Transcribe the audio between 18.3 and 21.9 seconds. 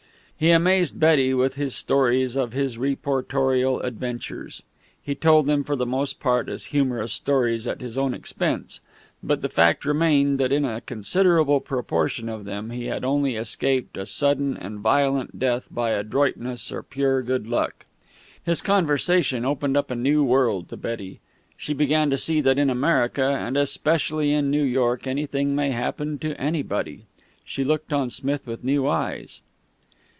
His conversation opened up a new world to Betty. She